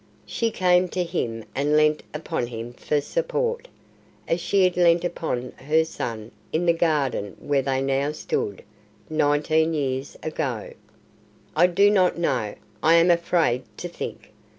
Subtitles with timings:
[0.25, 3.67] She came to him and leant upon him for support,
[4.27, 8.63] as she had leant upon her son in the garden where they now stood,
[9.11, 10.73] nineteen years ago.
[11.55, 14.31] "I do not know, I am afraid to think.